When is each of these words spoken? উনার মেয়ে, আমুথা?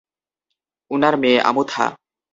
উনার 0.91 1.15
মেয়ে, 1.21 1.39
আমুথা? 1.49 1.85